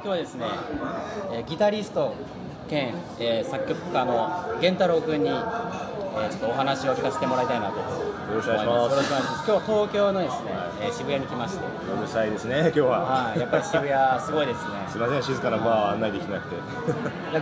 [0.00, 0.46] 今日はですね、
[1.32, 2.14] えーギタリスト
[2.68, 4.28] 兼、えー作曲家の
[4.60, 7.78] 源太郎君に、えーちょっとお話を聞かせてもらいたいなと。
[7.78, 7.84] よ
[8.34, 8.92] ろしくお願いします。
[8.92, 9.44] よろしくお願いします。
[9.44, 10.50] 今日は東京のですね、
[10.82, 13.00] えー渋谷に来まして、うるさいですね今日は。
[13.30, 14.70] はい、やっぱり渋谷すごいですね。
[14.90, 16.56] すいません静かなバーを案内できなくて。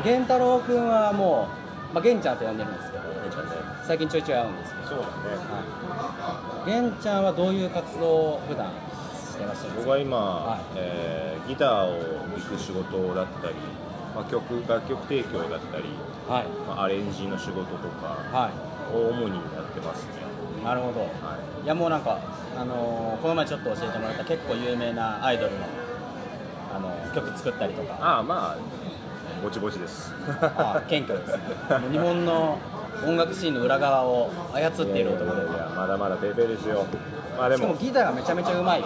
[0.05, 1.49] 源太郎君はも
[1.93, 3.05] う、まあ、源ちゃんと呼んでるんですけど、
[3.85, 5.13] 最近ちょいちょい会うんですけど、そうだね。
[6.67, 8.67] 源ちゃんはどういう活動を普段？
[9.45, 9.75] ですか？
[9.77, 10.61] 僕は今、はい。
[10.77, 13.55] えーギターを弾く仕事だったり、
[14.17, 15.85] まあ、曲楽曲提供だったり、
[16.29, 18.51] はい、まあ、アレンジの仕事とかは
[18.93, 20.11] を主にやってますね、
[20.61, 21.03] い、なるほど。
[21.03, 21.07] は
[21.63, 21.65] い。
[21.65, 22.19] いやもうなんか、
[22.59, 25.59] あのーこの前ちょっと教えてもらった結構有名なアイドルの、
[26.75, 30.13] あのー曲作ったりとか、ああまあぼちぼちです。
[30.43, 31.43] あ謙虚ですね。
[31.93, 32.59] 日本の
[33.07, 35.43] 音楽シーンの裏側を操っている男で。
[35.43, 36.85] いやまだまだペーペーですよ。
[37.39, 38.85] まあでしかももギターがめちゃめちゃうまい。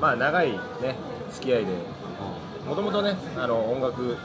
[0.00, 0.58] まあ長いね
[1.30, 1.72] 付き合いで。
[2.66, 4.16] もともとねあの音楽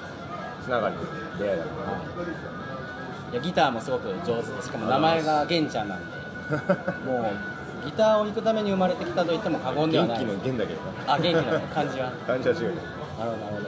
[0.64, 1.46] つながりで。
[1.46, 1.60] 出会い。
[1.60, 6.22] だからいやギターもすごく上手でしかも名前が源ちゃんなんで。
[7.06, 10.20] もうギターを弾くために生まれてきたと言っても過言ではない。
[10.20, 10.80] 元気の元だけど。
[11.08, 12.12] なあ元気な感じは。
[12.28, 12.76] 感じは違うなる
[13.18, 13.68] ほどなるほど。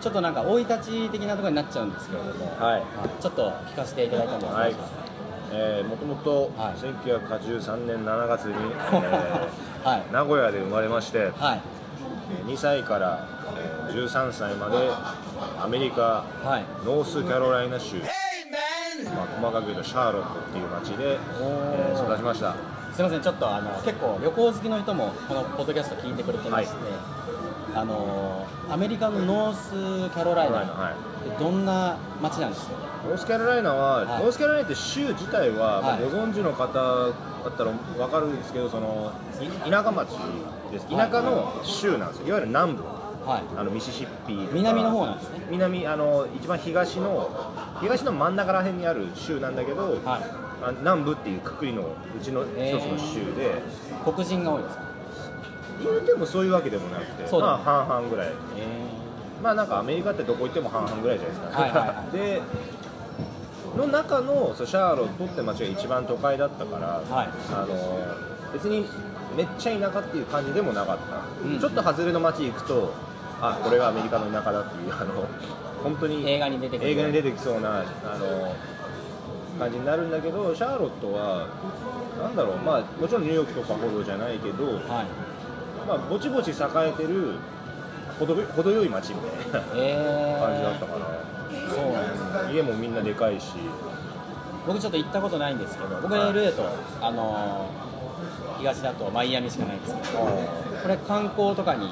[0.00, 2.82] ちょっとなんか生い立ち的なところになっちゃうんですけれども、はい。
[3.20, 4.70] ちょっと聞かせていただいてもよろしいはい。
[4.70, 4.86] ですか、
[5.52, 6.74] えー、もともとはい。
[6.74, 8.54] 1983年7月に、
[8.92, 10.12] えーはい。
[10.12, 11.60] 名古屋で生まれまして、はい。
[12.38, 13.26] えー2歳から、
[13.88, 14.76] えー13歳まで
[15.62, 16.64] アメリカはい。
[16.84, 18.02] ノースカロライナ州、ま
[19.24, 22.54] あ、細かく言うとシャーロットっていう町で、えー育ちました。
[22.92, 26.74] すみませんちょっとあの結構旅行好きの人もこのポッドキャスト聞いてくれてまして、
[27.74, 30.94] あのアメリカのノースカロライナ、はい。
[31.38, 32.74] どんな街なんですか？
[33.08, 34.22] ノースカロライナは、はい。
[34.22, 36.02] ノースカロライナって州自体は、まあはい。
[36.02, 37.08] ご存知の方だ
[37.48, 40.10] ったら分かるんですけどそのい田舎町
[40.70, 40.86] です。
[40.88, 42.20] 田舎の州なんです。
[42.20, 42.82] よいわゆる南部。
[42.82, 43.42] はい。
[43.56, 45.46] あのミシシッピ南の方なんですね。
[45.50, 47.30] 南あの一番東の
[47.80, 50.22] 東の真ん中ら辺にある州なんだけど、はい。
[50.64, 53.62] あ南部っていうくくりのうちの一つの州で、
[54.04, 54.81] 黒人が多いですか？
[55.82, 58.28] 言うてもそういうわけでもなくて、そうだまあ半々ぐらい。
[58.56, 58.66] え
[59.42, 62.42] まあなんかアメリカってどこ行っても半々ぐらいじゃないですか、はいはいはで
[63.76, 67.28] の中のそうシャーロットって町が一番都会だったから、はい。
[67.52, 68.86] あの別に
[69.34, 71.58] めっちゃ田舎っていう感じでもなかった、うん。
[71.58, 72.92] ちょっと外れの町行くと
[73.40, 75.26] あこれがアメリカの田舎だっていうあの
[75.82, 76.90] 本当に映画に出てくる。
[76.90, 78.54] 映画に出てきそうなあの
[79.58, 81.48] 感じになるんだけどシャーロットは
[82.20, 82.56] なんだろう。
[82.58, 85.06] まあもちろんニューヨークとかほどじゃないけど、はい
[85.86, 87.34] まあ、ぼちぼち栄えてる
[88.18, 91.06] 程よ程よい町みたいなえー、感じだったかな、
[91.74, 93.52] そうなんですね家もみんなでかいし。
[94.66, 96.32] 僕ちょっと行ったことないんですけど僕はい。
[96.32, 96.62] LA と、
[97.00, 97.92] あのー
[98.62, 101.90] 東だとマイアミしかないんですけどこれ観光とかに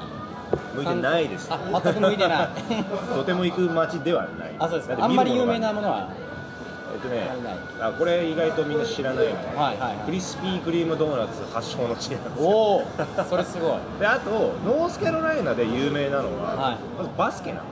[0.73, 2.49] 向いてないですあ全く向いてない。
[3.13, 4.55] とても行く街ではない。
[4.57, 5.03] あそうですか。
[5.03, 6.09] あんまり有名なものは
[7.01, 7.27] とね
[7.79, 9.97] あこれ意外とみんな知らないよね、はいはい。
[9.97, 12.49] はいクリスピークリームドーナツ発祥の地なんですよ。
[12.49, 12.83] おお
[13.29, 13.71] それすごい。
[13.99, 14.29] であと
[14.65, 16.77] ノースカロライナで有名なのは、はい。
[16.97, 17.63] まずバスケなの。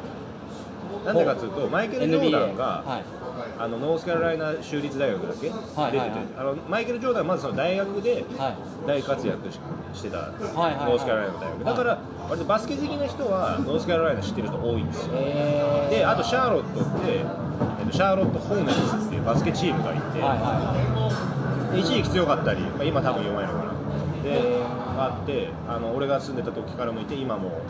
[1.05, 3.19] なんでかというとマイケル・ジョーダン NBA が、はい。
[3.57, 8.55] あのノースカロライナ州立大学だっけ、はいはい出ててあのマイケル・ジョーダンはまずその大学ではい。
[8.87, 9.59] 大活躍し
[9.93, 10.91] してた、はいはいはい。
[10.91, 11.63] ノースカロライナの大学。
[11.63, 15.13] だから、割とバスケ好きな人はノースカロライナ知ってる人多いんですよ。
[15.15, 17.25] えー、であとシャーロットって、
[17.79, 23.73] えっと、シャーロット・ホーネッツいうバスケチームがいて、はいはで一時期強かったり、まあ、今多分弱いのかな。
[24.23, 24.59] で
[24.97, 27.61] あってあの俺が住んでた時からもいて今も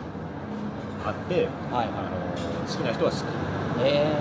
[1.06, 1.50] あって、いはい。
[1.72, 3.20] あはの好きな人は好き。
[3.20, 3.24] い
[3.82, 4.18] え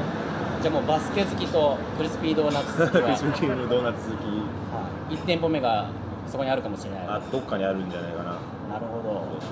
[0.59, 4.27] ー、じゃあもうバスケ好きとクリスピードーナツ好き クはリスピードーナツ好き。
[4.27, 5.87] はい、1店舗目が
[6.27, 7.01] そこにあるかもしれない。
[7.09, 8.25] あどっかにあるんじゃないかな。
[8.69, 9.01] なるほ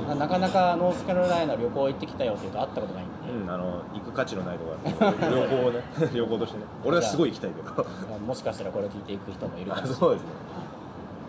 [0.09, 0.15] ど。
[0.15, 3.51] ななかなかノースカロライナ旅行行ってきたよって言うと会ったことないんで、うん。
[3.51, 5.81] あの行く価値のないところだ 旅行をね。
[6.15, 6.65] 旅行としてね。
[6.85, 7.87] 俺はすごい行きたいけど
[8.27, 9.87] もしかしたらこれを聞いていく人もいるかあも。
[9.87, 10.29] しれないそうですね。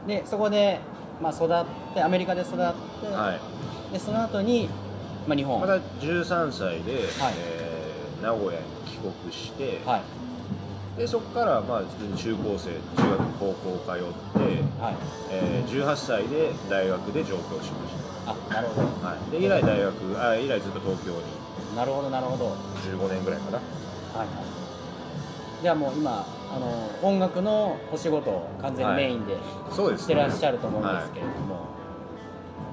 [0.08, 0.80] でそこで、
[1.22, 3.34] まあ、育ってアメリカで育って、は
[3.90, 3.94] い。
[3.94, 4.69] でその後に、
[5.28, 5.59] まあ、日本。
[5.59, 7.34] まだ13歳で、はい。
[7.38, 7.78] えー
[8.23, 8.58] 名古屋に
[8.88, 10.02] 帰国して、はい。
[10.97, 11.82] でそこからまあ
[12.17, 14.96] 中高生中学高校通って、はい。
[15.29, 17.94] えー18歳で大学で上京しまし
[18.28, 18.88] あなるほど。
[18.88, 21.76] た、はい、で以来大学あ以来ずっと東京に。
[21.76, 22.46] なるほどなるほど。
[22.46, 22.56] はい
[22.88, 23.58] 15年ぐらいかな。
[23.58, 24.28] はい
[25.62, 29.38] じゃあもう今あの音楽のお仕事を完全にメインで
[29.72, 31.66] そうですしてらっしゃると思うんですけれども、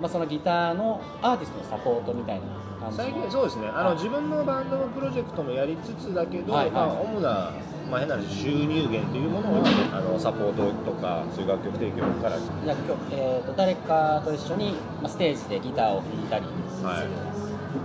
[0.00, 2.46] まあ、そのギターのアーティストのサポートみたいな
[2.78, 3.68] 感じ最近そうですね。
[3.68, 6.72] あの、はい自分のバンドのプロジェクトもやりつつだけど、はいはい。
[6.72, 7.50] まあ、主な、
[7.90, 12.38] まあ、変な話収入源というものをあのサポートとかそういう楽曲提供から。
[12.38, 14.72] じゃあ今日、えー、と誰かと一緒に、
[15.02, 17.06] まあ、ステージでギターを弾いたりする、はい。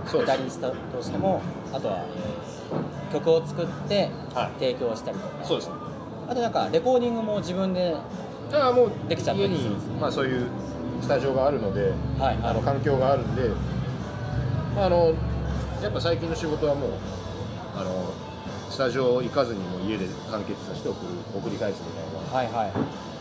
[0.06, 0.36] そうです。
[0.36, 1.42] ギタリストとしても
[1.72, 2.50] あとは、えー
[3.10, 4.50] 曲を作ってはい。
[4.60, 5.68] 提供したりとか、そうです。
[5.68, 5.74] ね
[6.28, 7.92] あとなんかレコーディングも自分で
[8.52, 10.46] だからもうできちゃったりするんですねまあそういう
[11.02, 12.38] スタジオがあるので、はい。
[12.40, 13.48] あの環境があるんで、
[14.76, 15.12] まあ、あの
[15.82, 16.90] やっぱ最近の仕事はもう
[17.74, 18.12] あの
[18.70, 22.38] スタジオ行かずにもう家で完結させて送る送り返すみたいな。
[22.38, 22.70] はいは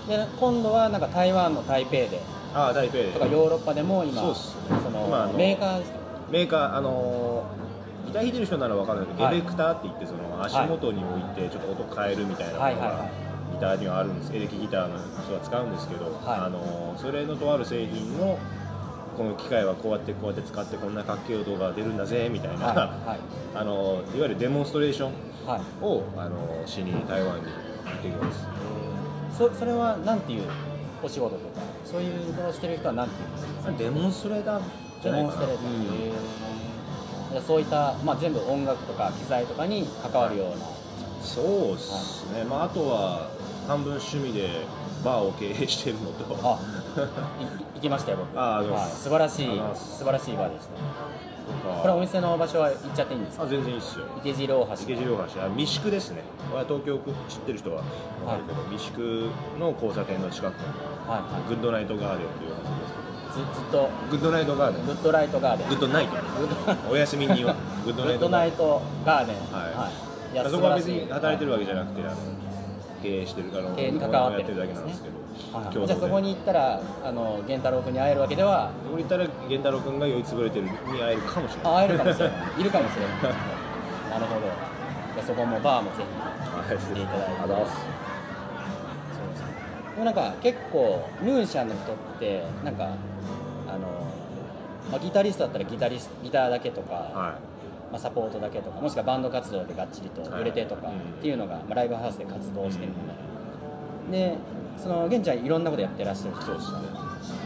[0.06, 0.08] い。
[0.08, 2.22] で今度はなんか台湾の台北で。
[2.54, 3.06] ああ台北で。
[3.12, 5.98] とかヨーロッパでも今そうっすその今あのメーカーですか？
[6.30, 7.46] メーカーあの
[8.06, 9.36] ギター弾いてる人なら分かるんだけど、はい。
[9.36, 13.54] エレクターって言ってその足元に置いてちょっと音変えるみたいなのが、はいはいはい。
[13.54, 14.34] ギターにはあるんです。
[14.34, 16.40] エレキギターの人は使うんですけど、はい。
[16.40, 18.38] あのそれのとある製品の
[19.20, 23.20] この機械はこうやってこうやって使ってこんなかっけえ音が出るんだぜみたいな、はいはい。
[23.54, 25.12] あのいわゆるデモンストレーション
[25.46, 25.62] はい。
[25.84, 27.50] をあのしに台湾に行
[28.00, 28.48] ってきます。
[29.38, 30.44] そそれはなんていう
[31.04, 31.60] お仕事とか？
[31.84, 34.62] そういうことをしてる人はなんていうんですかデモンストレーター
[35.04, 35.40] じゃないかな。
[35.42, 36.14] デモンストレー
[37.32, 37.42] ター。
[37.42, 40.66] そういった、まあ、全部音楽とか機材とかに関わるような、
[41.22, 41.46] そう
[41.76, 43.30] ですね、まあ、あとは
[43.68, 44.50] 半分趣味で
[45.06, 46.26] バーを経営してるのと。
[46.42, 46.79] あい
[47.76, 48.40] 行きましたよ僕。
[48.40, 50.72] ああどうもはい、素晴らしい素晴らしいバーでした
[51.82, 53.44] これお店の場所は行っちゃっていいんですか？
[53.44, 54.06] あ全然いいっすよ。
[54.20, 54.74] 池尻大橋。
[54.74, 55.24] 池尻大橋。
[55.44, 56.22] あ三宿ですね。
[56.50, 57.82] これは東京知ってる人は
[58.22, 62.74] 分かるけど、三宿の交差点の近くのはいはグッドナイトガーデンっていうお店で
[63.34, 63.90] すいずずっと。
[64.12, 64.86] グッドナイトガーデン。
[64.86, 65.70] グッドライトガーデン。
[65.70, 66.18] グッドナイト。
[66.90, 67.56] お休みには。
[67.86, 69.36] グッドグナイトッドナイトガーデン。
[69.52, 69.90] は
[70.32, 70.34] い。
[70.34, 70.38] い。
[70.38, 72.16] やそこは別に働いてるわけじゃなくてあの
[73.02, 75.20] 経営してるから経営に関わってるやってるだけなんですけど
[75.58, 78.72] はじゃあそこに行ったらあの元太郎君に会えるわけでは。
[78.84, 81.74] そこに行ったら元太郎君が酔いつぶれてるに会えるかもしれない。
[81.74, 82.62] あ会えるかもしれない。
[82.62, 83.22] いるかもしれない。
[84.12, 84.42] なるほど。
[84.42, 86.04] じゃあそこもバーもぜひ。
[86.04, 86.78] はい。
[86.78, 87.76] 来ていただいてありがとうございます
[89.16, 89.48] そうですね
[89.94, 92.84] でもなんか結構ミュージシャンの人ってなんか
[93.68, 93.80] あの、
[94.92, 97.40] まあ、ギタリストだったらギタリスギターだけとか、は
[97.92, 104.38] まあ、サポートだけとかもしくはバンド活動でがっちりと売れてとかっていうのが、まあ、ライブハウスで活動してるみたいな、で
[104.78, 106.32] その現地はいろんなことやってらっしゃる。
[106.32, 106.78] いそうですね。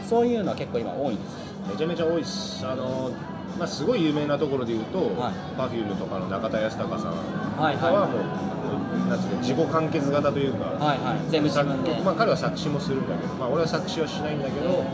[0.08, 2.66] そういうのは結構今多いんですよめちゃめちゃ多いです。
[2.66, 3.10] あの
[3.58, 5.32] まあ、すごい有名なところで言うと、はい。
[5.56, 7.16] Perfume とかの中田康隆さんは
[7.60, 7.76] いはい。
[7.76, 11.30] とかはもう、なん自己完結型というか、はいはい。
[11.30, 14.84] 全部自作分で、曲まあ、彼は作詞もするんだけど、まあ、俺は作詞はしないんだけど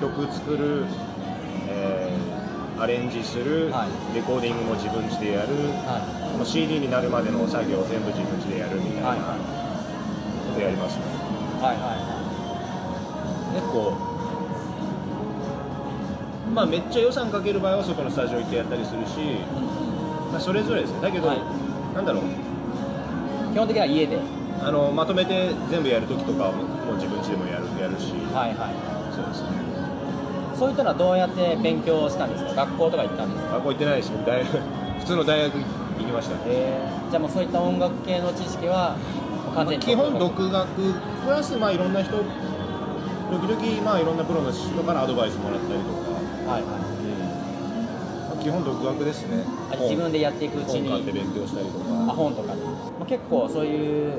[0.00, 0.84] 曲作る、
[1.68, 2.29] えー
[2.80, 4.16] アレンジする、はい。
[4.16, 5.52] レコーディングも自分家でやる、
[5.84, 6.00] は
[6.36, 9.36] もう CD になるまでの作業を全部自分家でやるみたいな
[10.48, 11.04] ことやりますね、
[11.60, 11.92] はいは
[13.52, 13.92] 結構
[16.54, 19.38] まあめっちゃ予算かける場合は外のスタジオ行ってやったりするし、
[20.32, 21.00] まあ、それぞれですね。
[21.02, 21.38] だけど、はい。
[21.94, 22.22] なんだろう。
[23.52, 24.18] 基本的には家で。
[24.62, 28.74] あのまとめて全部やるときとかはもうもう自分家でもやるやるし、はいはい。
[29.14, 29.69] そうですね
[30.60, 32.66] そういったのはどうやって勉強したんですか？
[32.68, 33.54] 学校とか行ったんですか？
[33.54, 34.48] 学校行ってないです僕大学
[35.00, 35.60] 普通の大学行
[36.04, 36.36] きました。
[36.46, 38.94] えー、じゃあもうそういった音楽系の知識は
[39.56, 40.68] 完全に基本独学
[41.24, 46.70] プラスまあいろんな人時々まあいろんなプロの人からアドバイスもらったりとか、はいはい。
[48.28, 49.44] まあ基本独学ですね。
[49.72, 51.72] あ自分でやっていくうち本買ってに勉強したりと
[52.04, 52.52] あか本とか。
[52.54, 54.12] で、まあ、結構そういう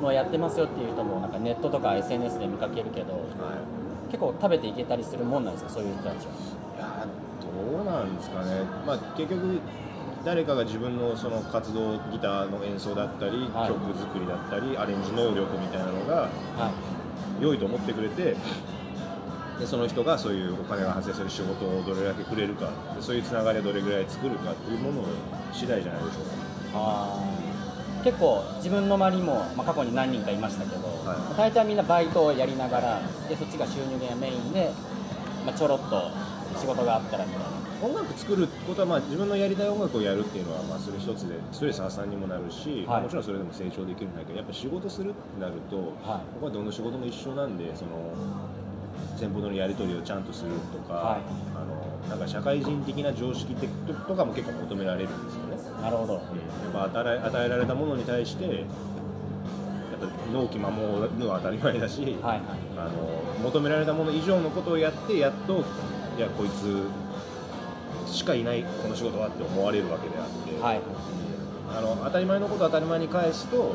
[0.00, 3.12] のをやってますよっていう人もなんかネットとか SNS で見かけるけど。
[3.14, 3.22] はい
[4.14, 5.70] 結構食べていけたりするもんなんですか？
[5.70, 6.32] そういう人たちは。
[6.76, 7.06] いや
[7.42, 9.58] どうなんですかね、まあ、結局
[10.24, 13.68] 誰かが自分のその活動ギターの演奏だったり、はい。
[13.68, 16.28] 曲作りだったりアレンジ能力みたいなのがは
[17.40, 17.42] い。
[17.42, 18.36] 良いと思ってくれて
[19.58, 25.04] でその人がそういうお金が発生する仕事をどれだけくれるかでそういうつながりをどれぐらい作るかっていうものを
[25.52, 26.24] 次第じゃないでしょう
[26.74, 27.33] あー
[28.04, 31.18] 結構自分の周りにも、まあ、過去に何人かいましたけど、はい。
[31.18, 34.70] まあ大体みんなバイトをやりながらでそっちが収入源がメインで、
[35.44, 36.10] まあ、ちょろっと
[36.60, 37.46] 仕事があったらみたいな。
[37.48, 43.02] か音楽作ることはまあ自分のやりたい音楽をやるっていうのはまあそれ一つでストレス発散にもなるし、はい。
[43.02, 46.20] もちろんそれでも成長できるんだけどやっぱ仕事するってなると、はい。
[46.34, 48.12] 僕はどの仕事も一緒なんでその
[49.16, 51.20] 先方とのやり取りをちゃんとするとか、はい。
[51.56, 53.70] あのなんか社会人的な常識的
[54.06, 55.53] とかも結構求められるんですよね。
[55.84, 56.14] なるほど。
[56.14, 56.22] やっ
[56.72, 58.56] ぱ与え与えられたものに対してやっ
[60.00, 62.40] ぱ納期守るのは当たり前だし、はいはい。
[62.78, 62.90] あの
[63.42, 65.62] 求められたもの以上のことをやってやっと
[66.16, 66.84] いやこいつ
[68.10, 70.80] しかいないこの仕事はって思われるわけであって、はい。
[71.76, 73.74] あの当たり前のことを当たり前に返すと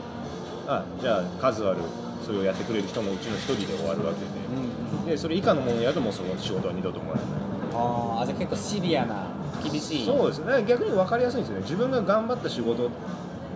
[0.68, 1.80] あじゃあ数ある
[2.26, 5.06] それをやってくれる人のうちの一人で終わるわけうんうん。
[5.06, 7.34] ででそれ以下のものをやるともうその仕事は二度ともらえない。
[7.74, 9.28] あーあじゃあ結構シビアな
[9.64, 10.06] 厳しい。
[10.06, 10.64] そうですね。
[10.68, 11.62] 逆に分かりやすいんですよね。
[11.64, 12.90] 自分が頑張った仕事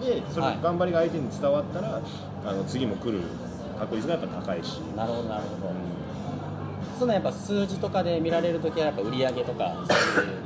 [0.02, 0.60] でそのはい。
[0.62, 2.02] 頑張りが相手に伝わったら、
[2.46, 3.22] あの次も来る
[3.80, 5.74] 確率がやっぱ高いし、なるほどなるほど。
[7.00, 10.38] そのやっぱ数字とかで見られるときはやっぱ売り上げとかそういう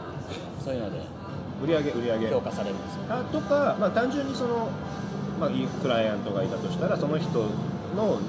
[0.63, 1.01] そういうので
[1.63, 2.27] 売り上げ売り上げ。
[2.29, 4.69] 評価されるんですよあとか、まあ、単純にその、
[5.39, 7.29] まあ、いいクライアントがいたとしたらその人
[7.95, 8.19] の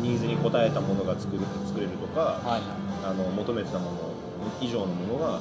[0.00, 2.60] ニーズに応えたものが作る作れるとか、はいはい。
[3.04, 3.98] あの求めてたもの
[4.60, 5.40] 以上のものが、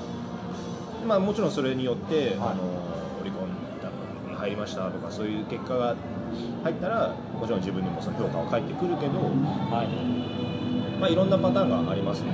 [1.05, 2.35] まあ、もちろんそれによって、はい。
[2.35, 2.63] あの
[3.21, 3.49] オリコン
[4.31, 5.95] に入りましたとかそういう結果が
[6.63, 9.87] 入ったらもちろん自分にもその評価は返ってくるけど、はい。
[10.99, 12.31] まあ、いろんなパターンがありますね。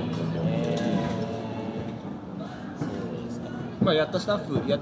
[3.80, 4.78] まあ、やったスタッフや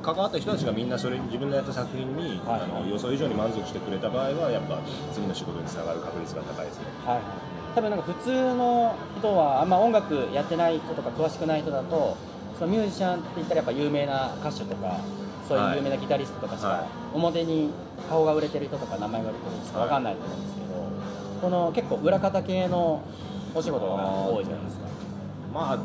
[0.00, 2.60] 関わった人たちがみんなそれ自分のやった作品に、はい。
[2.62, 4.78] あの予想以上に満足してくれた場合はやっぱ
[5.12, 6.84] 次の仕事につながる確率が高いですね。
[7.04, 7.20] はい。
[7.74, 12.16] 多分なんか普通の人はあんま音楽やってない人とか詳しくない人だと
[12.58, 15.00] そのミュージシャンって言ったらやっぱ有名な歌手とか
[15.48, 16.86] そういう有名なギタリストとかしか、はい。
[17.14, 17.70] 表に
[18.08, 20.66] 顔が売れてる人とか名前が売れてる人しか分かんないと思うんですけど、
[21.42, 23.02] この結構裏方系の
[23.54, 23.92] お仕事が
[24.26, 24.84] 多いじゃないですか。
[25.52, 25.78] まあ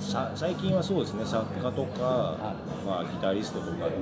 [0.00, 2.54] さ最近はそうですね作家とか、
[2.86, 3.96] まあ、ギタリストとかって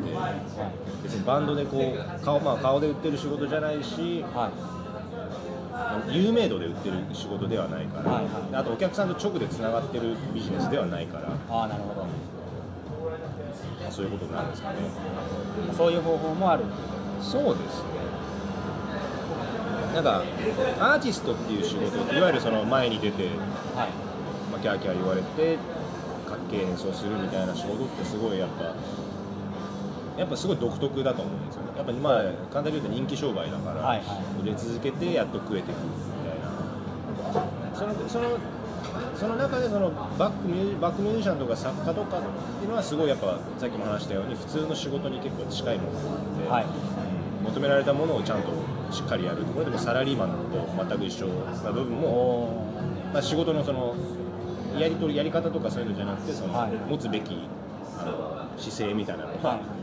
[1.03, 4.78] 別にバンドでこう顔,、まあ、顔で売ってる仕事じゃないしはい
[6.11, 8.33] 有名度で売ってる仕事ではないから、はいはい。
[8.53, 11.29] あとお客さんと直でつながってるビジネスではないから。
[11.51, 12.07] ああなるほど。
[13.91, 14.77] そういうことになるんですかね。
[15.77, 16.65] そういう方法もある。
[17.21, 17.99] そうですね。
[19.95, 20.23] なんか
[20.79, 23.35] アーティストっていう仕事いわゆるその前に出て、はい。
[24.53, 25.57] まあ、キャーキャー言われて
[26.29, 28.75] かっけえ演奏するみたいな仕事ってすごいやっぱ
[30.19, 31.69] やっぱすごい独特だと思うんですよね。
[31.77, 32.11] やっぱ今
[32.51, 34.43] 簡単に言うと人気商売だから、はいはい。
[34.43, 37.77] 売れ続けてやっと食えてくるみたいな。
[37.77, 38.39] そのその
[39.15, 42.21] その中でそのバックミューバックミュージシャンとか作家とかっ
[42.59, 46.65] ていうのはすごいやっぱさっきも話したように普通の仕事に結構近いものがあって、はい。
[46.65, 48.49] うん求められたものをちゃんと
[48.91, 52.73] しっかりやるこれでもサラリーマンと全く一緒な部分も、お
[53.13, 53.95] まあ、仕事のその
[54.77, 56.73] やり取りやり方とかそういうのじゃなくてその、はい。
[56.91, 57.39] 持つべき
[58.01, 59.78] あの姿勢みたいなのが、はい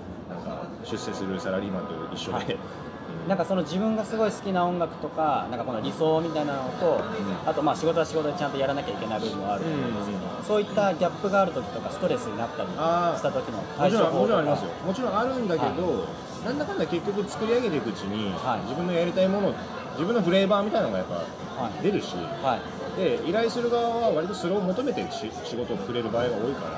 [0.85, 2.45] 出世するサラリーマンと一緒で、はい。
[2.53, 3.29] うん。
[3.29, 7.01] なんかその自分がすごい好きな音楽とかなんかこの理想みたいなのと、
[7.45, 10.43] あとまあ仕事は仕事でちゃんとやらなきゃいけない部分もあると思うんですけど、うん。
[10.43, 12.75] そういったギャップがある時とかストレスになったりし
[13.23, 16.05] た時のもちろんもちろんありますよもちろんあるんだけど、
[16.45, 18.61] なんだかんだ結局作り上げていくうちに、はい。
[18.69, 19.53] 自分のやりたいもの
[19.93, 21.15] 自分のフレーバーみたいなのがやっぱ
[21.63, 21.83] はい。
[21.83, 22.99] 出るし、はい。
[22.99, 26.75] で依頼する側は割とそれを求めてし仕事をくれる場合が多いから。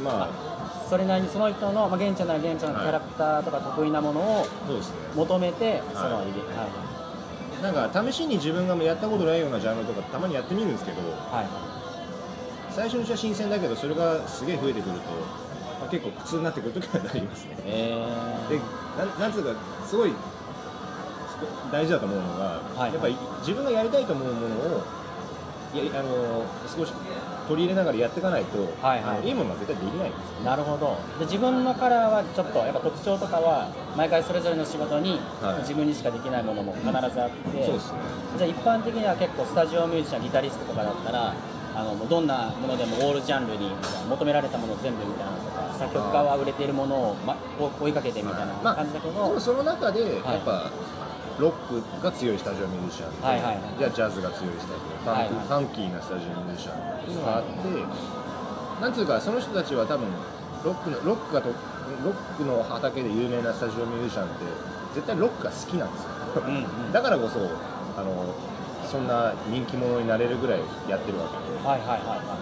[0.00, 0.55] まあ
[0.88, 4.46] それなりにその人の、まあ、玄ちゃんなら玄ちゃんのキャラクターとか得意なものを
[5.14, 6.30] 求めて、そのはいは
[7.60, 7.62] い。
[7.62, 11.46] なんか試しに自分がやったことないようなジャンルとかたまにやってみるんですけどはい。
[12.70, 15.10] 最初のうちは新鮮だけどそれがすげえ増えてくると、
[15.80, 17.56] まあ、結構苦痛になってくる時はありますね。
[17.64, 17.94] え
[18.50, 18.60] で
[18.98, 20.12] なんなんつうかすごい
[21.72, 22.92] 大事だと思うのが、はい。
[22.92, 24.82] やっぱり自分がやりたいと思うものを
[25.94, 26.92] あの少し
[27.48, 29.28] 取り入れながらやっていかないと、はいはい。
[29.28, 30.98] いいものは絶対できないんですよー、なるほど。
[31.18, 35.60] で自分のカラーはちょっとやっぱ特徴とかは毎回それぞれの仕事にはい。
[35.60, 37.98] 自分にしかできないものも必ずあって、そうですね。
[38.38, 41.34] じゃあ一般的には結構スタジオミュージシャンギタリストとかだったら
[41.76, 43.70] あのどんなものでもオールジャンルに
[44.08, 47.36] 求められたもの全部みたいなのとか作曲家は売れているものを、ま、
[47.80, 50.12] 追いかけてみたいなまあ感じだけど、でもその中ではい。
[50.12, 50.70] やっぱ、
[51.38, 53.60] ロックが強いスタジオミュージシャンと、はいはいはい。
[53.78, 54.96] じゃあジャズが強いスタジオ。
[55.04, 55.28] ファンク,、はいはい。
[55.28, 60.08] ファンキーなスタジオミュージシャンっていうのがあってなんつうかその人たちは多分
[60.64, 61.48] ロックのロックがと
[62.04, 64.44] ロックの畑で有名なスタジオミュージシャンって
[64.94, 66.10] 絶対ロックが好きなんですよ。
[66.46, 66.92] うんうん。
[66.92, 67.38] だからこそ
[67.96, 68.34] あの
[68.88, 71.52] そんな人気者になれるぐらいやってるわけ。
[71.52, 72.38] ではいはいはいは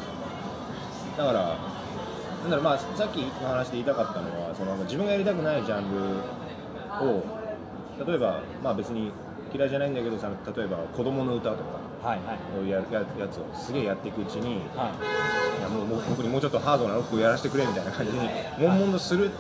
[1.17, 1.57] だから
[2.43, 7.44] なんだろうまあさっきの話で言いたかったのはその自分がやりたくないジャンルを
[8.07, 9.11] 例えばまあ別に
[9.55, 12.63] 嫌いじゃないんだけどさ例えば子供の歌とかいはいはい。
[12.63, 14.93] をやるややつをすげえやっていくうちにいは
[15.59, 15.63] い。
[15.63, 18.19] やもう僕にもうちょっとハードなロックをやらせてくれみたいな感じに
[18.59, 19.31] 悶々とする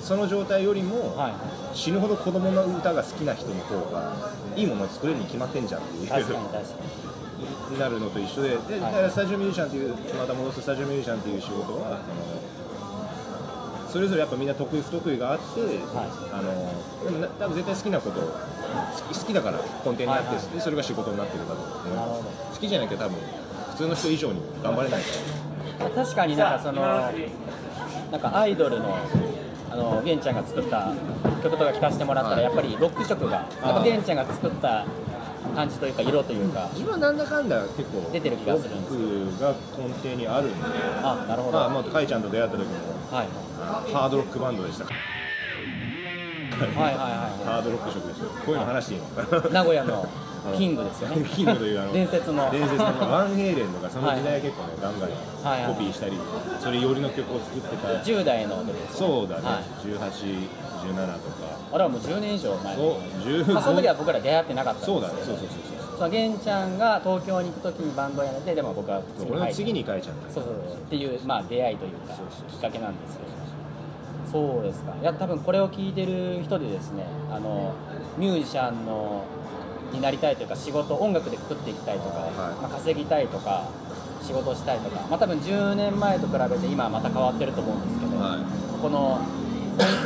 [0.00, 1.32] その状態よりも、はい。
[1.76, 4.16] 死ぬほど子供の歌が好きな人の方が
[4.56, 6.10] いいものを作れるに決まってんじゃんっていう。
[7.78, 9.10] なるのと一緒でで、はい。
[9.10, 11.98] スタジオミュージシャンっていうまた戻すスタジオミュージシャンっていう仕事はあの
[13.90, 15.44] それぞれやっぱみんな得意不得意があって、
[16.32, 23.16] あのでもな多分絶対好きなこと好き好きだから根底になって、はいはいでそれが仕事になってるんだと思好きじゃなきゃ多分
[23.70, 25.08] 普通の人以上に頑張れないか
[25.84, 25.90] ら。
[25.90, 28.96] 確かになんかそのなんかアイドルの
[29.72, 30.92] あの玄ちゃんが作った
[31.42, 32.44] 曲とか聴かせてもらったらはい。
[32.44, 33.46] やっぱりロック色が
[33.82, 34.84] 玄ちゃんが作った
[35.54, 40.54] 感じというか色というか自分はなんだかんだ結構出てる気がするんですロックが根底にあるんで。
[41.02, 43.28] あなるほど、まあ、まあ、かいちゃんと出会った時もはい。
[43.92, 44.84] ハードロックバンドでした。
[44.84, 44.94] はい
[46.76, 49.00] はいはハードロック色ですよこういうの話していい。
[49.00, 50.06] のかい名古屋の
[50.56, 51.24] キングですよね。
[51.34, 52.50] キングというあの伝説の。
[52.50, 52.84] 伝説の。
[53.10, 56.18] ワンヘイレンとかその時代結構ねガンガンコピーしたり
[56.60, 57.88] それ寄りの曲を作ってた。
[58.04, 59.42] 10代の時ですそうだね。
[59.42, 59.88] はい。
[59.88, 59.98] 1817
[61.18, 61.50] とか。
[61.72, 62.76] あれはもう10年以上前。
[62.76, 62.94] そう
[63.26, 65.14] 15まあ、その時は僕ら出会ってなかったそうだね。
[65.18, 65.69] そうそうそう
[66.00, 70.76] その玄ちゃんが東京に行く時にバンドをやめてでも僕はそう俺の次に書いちゃったそうそうそう。
[70.76, 72.14] っていうまあ出会いというか
[72.48, 73.30] きっかけなんですけど
[74.32, 74.94] そうですか。
[74.98, 77.74] いや多分これを聞いてる人でですねあの
[78.16, 79.24] ミュージシャンの
[79.92, 83.68] になりたいというか仕事音楽で食っていきたいとか、はいまあ、稼ぎたいとか
[84.22, 88.80] 仕事したいとかまあ多分10年前と比べて今はまた変わってると思うんですけど、はい。
[88.80, 89.20] この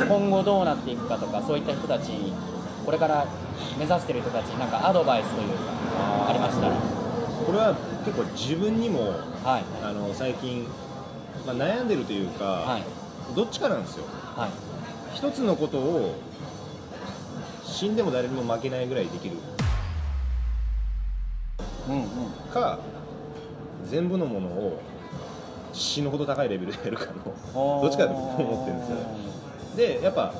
[0.09, 2.33] 今後どうなっていくかとかそういった人たちに
[2.85, 3.25] これから
[3.77, 5.55] 目指してる人たちになんかアドバイスというか
[6.29, 6.69] ありました？
[6.69, 7.75] らこれは
[8.05, 9.09] 結構自分にも
[9.43, 9.63] はい。
[9.83, 10.65] あの最近、
[11.45, 12.83] まあ、悩んでるというか、はい。
[13.35, 14.05] どっちかなんですよ。
[14.35, 14.49] はい。
[15.15, 16.15] 一つのことを
[17.63, 19.37] 死んでも誰にも負けないぐらいできる。
[21.87, 22.09] うんうん。
[22.53, 22.79] か
[23.85, 24.81] 全部のものを
[25.73, 30.33] 死ぬほど高いレベルでやるかのどっちかだと思ってるんですよでやっぱ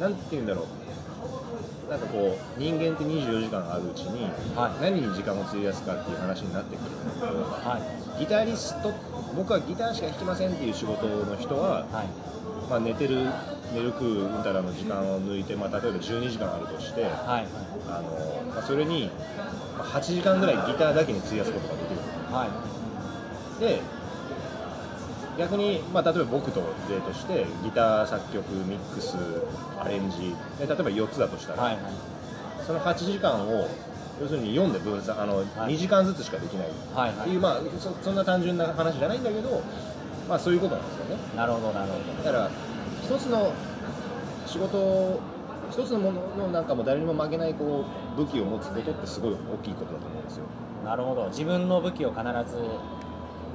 [0.00, 0.66] なんて言うんだろう
[1.88, 4.24] なんかこう人間って24時間あるうちに
[4.56, 4.82] はい。
[4.82, 7.78] 何に時間を費やすかっていう話になってくるんだけどは
[8.16, 8.18] い。
[8.20, 8.92] ギタリスト
[9.36, 12.06] 僕はギターしか弾きませんっていう仕事の人は、はい。
[12.68, 13.28] まあ、寝てる
[13.72, 17.46] 寝る食ううんたらの時間を抜いて、まあ、例えば12時間あるとしてはい。
[17.88, 19.10] あの、まあ、それに
[19.78, 22.00] まあ8時間ぐらいギターだけに費やすことができる。
[22.32, 23.60] はい。
[23.60, 23.80] で
[25.38, 29.16] 逆に、まあ、例えば僕と例としてギター作曲ミックス
[29.78, 31.82] アレンジで例えば4つだとしたら、はいはい。
[32.66, 33.68] その8時間を
[34.20, 35.46] 要するに読んで分散あの、はい。
[35.74, 37.36] 2時間ずつしかできないはいはいってい。
[37.36, 39.62] う、まあ、そそんな単純な話じゃないんだけど、
[40.28, 41.16] まあ、そういうことなんですよね。
[41.36, 42.50] なるほどなるほだから
[43.02, 43.52] 一つの
[44.46, 45.20] 仕事を
[45.70, 47.84] 一つのもののなんかもう誰にも負けないこ
[48.16, 50.44] う武器を持つことってすごい大きいことだと思うんですよ。
[50.82, 51.28] どなるほど。
[51.28, 52.56] 自分の武器を必ず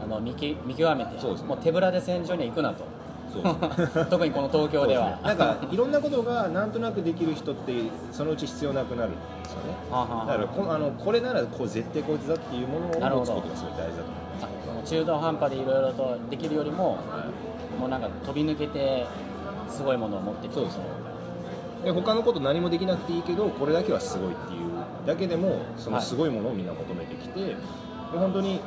[0.03, 1.21] あの見き見極めてね。
[1.47, 2.85] もう手ぶらで戦場には行くなと。
[4.09, 5.05] 特にこの東京では。
[5.11, 5.17] ね。
[5.23, 7.73] なんかいろんなことがなんとなくできる人って
[8.11, 9.17] そのうち必要なくなるんで
[9.49, 9.75] すよね。
[9.89, 16.97] だからこあのこれならこう絶対こいつだっていうものを持つことがすごい大事だと思あもう中途半端でいろいろとできるよりも
[17.79, 19.05] もうなんか飛び抜けて
[19.69, 20.55] すごいものを持ってきて。
[20.55, 20.79] そうです
[21.83, 24.71] で他のこと何もできなくていいけどこれだけはすごいっていう
[25.05, 27.55] だけでもそのすごいものをみんな求めてきて、で
[28.13, 28.59] 本当に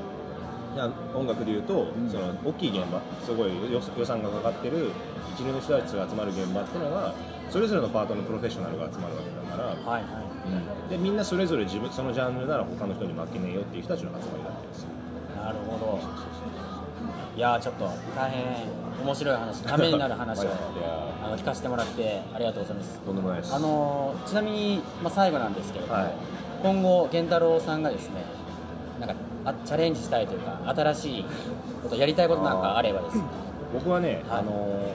[1.14, 2.10] 音楽でいうと、ん。
[2.10, 4.90] その大きい現場すごい予予算がかかってる
[5.34, 7.14] 一流の人たちが集まる現場っていうのが
[7.50, 10.22] それぞれのパートのプロフェッショナルが集まるわけだから、はいは
[10.86, 10.90] い。
[10.90, 14.88] でみんなそれぞれ自分そのジャンルなら他の人に負けねえよっていう人たちの集まりだったりする
[15.44, 16.00] なるほど。
[17.36, 18.44] いやーちょっと大変
[19.02, 20.50] 面白い話ためになる話を
[21.24, 23.00] あの聞かせてもらってありがとうございます。
[23.00, 23.54] とんでもないです。
[23.54, 26.12] あのちなみに、まあ、最後なんですけれども、はい。
[26.62, 28.24] 今後源太郎さんがですね
[29.00, 31.24] なんかあチャレンジしたいというか新しい
[31.82, 33.18] ことやりたいことなんかあればです。
[33.18, 33.24] ね
[33.74, 34.38] 僕はね、はい。
[34.40, 34.94] あの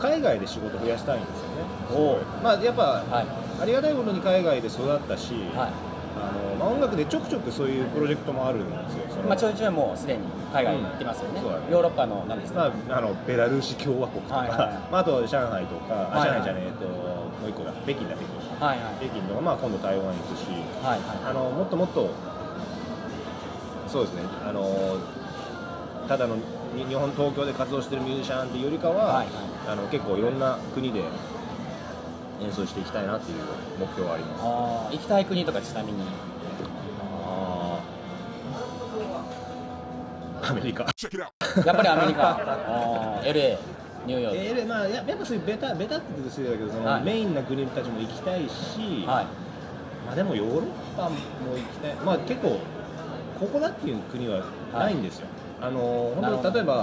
[0.00, 2.12] 海外で仕事増やしたいんですよね。
[2.12, 2.18] おう。
[2.42, 3.26] まあやっぱ、はい。
[3.62, 5.92] ありがたいことに海外で育ったし、はい。
[6.14, 10.20] あのまあ、音楽でちょくちょくそういうプロジェクトもあるんですよまあ、ちょいちょいもうすでに
[10.52, 11.72] 海外に行ってますよね、うん。
[11.72, 14.68] ヨーロッパの何ですか、まあ、あのベラルーシ共和国とか、はいはいはい。
[14.92, 16.40] まあ、あと上海とか、あはいはい。
[16.40, 17.72] 上海じゃねえともう一個だ。
[17.84, 18.64] 北京だ北京。
[18.64, 19.06] はいはい。
[19.08, 20.44] 北京とか、まあ、今度台湾行くし。
[20.84, 21.00] はい。
[21.24, 22.10] あのもっともっと
[23.92, 24.22] そうですね。
[24.42, 24.96] あの
[26.08, 26.42] ただのに
[26.88, 29.26] 日本東京で活動してるミュージシャンっていうよりかは、はいはい。
[29.68, 31.02] あの結構いろんな国で
[32.40, 33.38] 演奏していきたいなっていう
[33.78, 34.40] 目標はあります。
[34.42, 34.92] あー。
[34.96, 36.02] 行きたい国とかちなみに。
[40.44, 40.84] アメリカ。
[40.84, 40.88] や
[41.72, 42.30] っぱりアメリカ。
[42.40, 43.30] あー。
[43.30, 43.58] LA
[44.06, 47.02] ニューヨーク、えーでまあ、ややっぱそういうベタベタって言うと失礼だけどその、はい。
[47.04, 49.26] メインな国たちも行きたいし、はい。
[50.06, 50.64] まあ、でもヨーロッ
[50.96, 52.58] パも行きたい、まあ、結構
[53.42, 55.26] ここだっていう国はないんですよ、
[55.60, 56.50] あのなるほど。
[56.50, 56.74] 本当例えば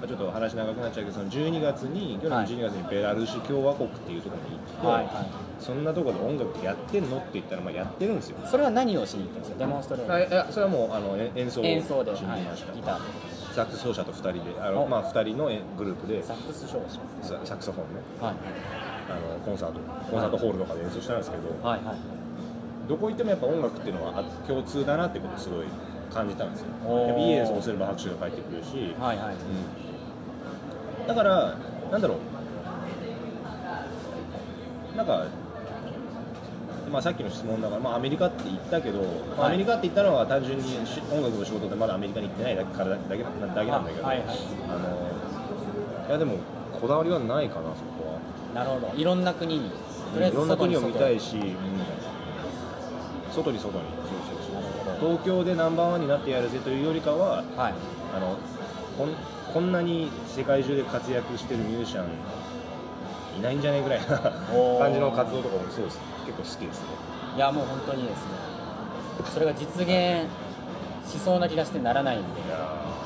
[0.00, 5.26] まあちょっと話長くなっちゃうけどその12月に去年のはい12月にベラルーシ共和国っていうところに行って、はいはい。
[5.60, 8.38] そんなところで音楽やってんのって言ったらまあやってるんですよ。
[8.46, 9.58] それは何をしに行ったんですか？
[9.58, 10.16] デモンストレーション。
[10.16, 12.98] あいやそれはもうあのえ演奏を演奏で、しはいに行きました、ギター
[13.54, 14.88] サックス奏者と2人であの、お。
[14.88, 16.16] まあ、2人のえグループで。
[16.16, 16.88] でサックス奏者。
[17.22, 18.00] ササクソフォンね。
[18.22, 18.34] はい。
[19.10, 19.80] あのコンサート。
[20.10, 22.19] コンサートホールとかで演奏したんですけど、はいはい
[22.88, 25.66] どこ行ってもやっぱ音楽っていうのはあ共通だなってことをすごい
[26.12, 26.66] 感じたんですよ。
[27.18, 29.34] いい演奏をすれば拍手が返ってくるし、はいはい。
[31.00, 31.06] うん。
[31.06, 31.54] だから
[31.90, 32.14] なんだろ
[34.94, 34.96] う。
[34.96, 35.24] なんか、
[36.90, 39.00] まあ、さっきの質問だから、まあ、アメリカって言ったけど、
[39.36, 39.54] まあはい。
[39.54, 44.26] アメリカって言ったのは単純にし音楽の仕事でまだアメリカに行ってないだけからだけだけなんだけど、あはいはい。
[44.68, 46.38] あのいやでも
[46.80, 48.20] こだわりはないかなそこは。
[48.52, 48.92] なるほど。
[48.96, 49.70] いろんな国に
[50.12, 51.56] とりあえずいろんな国を見たいし、うん
[53.32, 53.84] 外に外に。
[55.00, 57.74] 東京でナンバーワンになってやるぜというよりかははい。
[58.14, 58.36] あの
[58.98, 59.14] こん
[59.52, 62.06] こんなに世界中で活躍してるミュージシャン
[63.38, 64.06] いないんじゃねえぐらいな
[64.78, 65.98] 感じの活動とかもそうです。
[66.26, 66.88] 結構好きですね。
[67.36, 68.30] いやもう本当にですね。
[69.32, 70.26] それが実現
[71.06, 72.26] しそうな気がしてならないんで、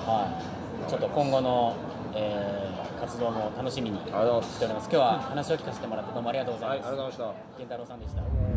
[0.06, 0.40] は
[0.86, 1.76] い、ちょっと今後の、
[2.14, 2.64] えー
[3.04, 4.88] 活動も楽しみにしております。
[4.90, 6.70] 今日は話を聞かせてもらってどうもありがとうごます。
[6.70, 7.58] はいざいますありがとうございました。
[7.58, 8.53] 健太郎さんでした